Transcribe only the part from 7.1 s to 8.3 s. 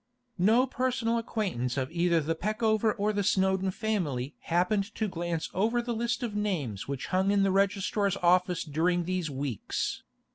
hung in the registrar's